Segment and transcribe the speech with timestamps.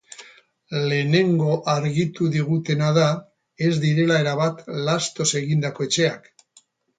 [0.91, 3.11] Lehenengo argitu digutena da
[3.67, 6.29] ez direla erabat lastoz egindako etxeak.